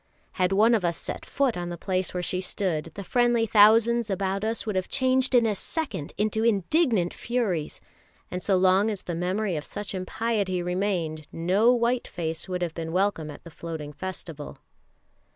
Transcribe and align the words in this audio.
Had 0.31 0.51
one 0.51 0.73
of 0.73 0.83
us 0.83 0.97
set 0.97 1.27
foot 1.27 1.55
on 1.55 1.69
the 1.69 1.77
place 1.77 2.11
where 2.11 2.23
she 2.23 2.41
stood, 2.41 2.85
the 2.95 3.03
friendly 3.03 3.45
thousands 3.45 4.09
about 4.09 4.43
us 4.43 4.65
would 4.65 4.75
have 4.75 4.89
changed 4.89 5.35
in 5.35 5.45
a 5.45 5.53
second 5.53 6.11
into 6.17 6.43
indignant 6.43 7.13
furies, 7.13 7.79
and 8.31 8.41
so 8.41 8.55
long 8.55 8.89
as 8.89 9.03
the 9.03 9.13
memory 9.13 9.55
of 9.55 9.63
such 9.63 9.93
impiety 9.93 10.63
remained 10.63 11.27
no 11.31 11.71
white 11.71 12.07
face 12.07 12.49
would 12.49 12.63
have 12.63 12.73
been 12.73 12.91
welcome 12.91 13.29
at 13.29 13.43
the 13.43 13.51
Floating 13.51 13.93
Festival. 13.93 14.57